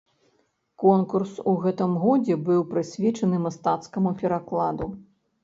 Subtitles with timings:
[0.83, 4.91] Конкурс у гэтым годзе быў прысвечаны мастацкаму перакладу.